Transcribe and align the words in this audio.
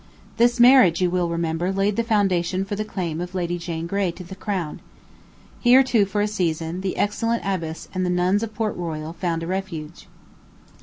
This 0.37 0.59
marriage, 0.59 0.99
you 0.99 1.11
will 1.11 1.29
remember, 1.29 1.71
laid 1.71 1.95
the 1.95 2.03
foundation 2.03 2.65
for 2.65 2.73
the 2.75 2.83
claim 2.83 3.21
of 3.21 3.35
Lady 3.35 3.59
Jane 3.59 3.85
Grey 3.85 4.09
to 4.13 4.23
the 4.23 4.33
crown. 4.33 4.79
Here, 5.59 5.83
too, 5.83 6.05
for 6.05 6.21
a 6.21 6.27
season, 6.27 6.81
the 6.81 6.97
excellent 6.97 7.43
abbess 7.45 7.87
and 7.93 8.03
the 8.03 8.09
nuns 8.09 8.41
of 8.41 8.55
Port 8.55 8.75
Royal 8.75 9.13
found 9.13 9.43
a 9.43 9.45
refuge. 9.45 10.07